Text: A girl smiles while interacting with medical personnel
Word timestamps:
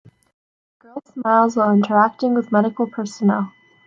A 0.03 0.09
girl 0.79 0.99
smiles 1.13 1.55
while 1.57 1.75
interacting 1.75 2.33
with 2.33 2.51
medical 2.51 2.87
personnel 2.87 3.51